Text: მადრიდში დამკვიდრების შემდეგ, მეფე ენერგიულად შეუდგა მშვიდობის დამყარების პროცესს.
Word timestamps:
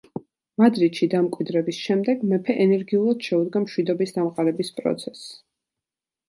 მადრიდში 0.61 1.07
დამკვიდრების 1.13 1.81
შემდეგ, 1.89 2.23
მეფე 2.31 2.55
ენერგიულად 2.65 3.29
შეუდგა 3.29 3.63
მშვიდობის 3.67 4.15
დამყარების 4.17 4.75
პროცესს. 4.81 5.31